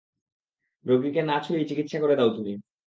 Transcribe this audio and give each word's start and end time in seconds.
রোগীকে 0.85 1.21
না 1.21 1.35
ছুঁয়েই 1.43 1.67
চিকিৎসা 1.69 1.97
করে 1.99 2.15
দাও 2.15 2.29
তুমি। 2.37 2.53